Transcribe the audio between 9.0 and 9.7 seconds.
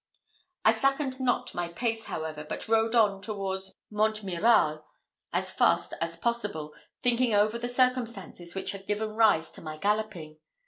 rise to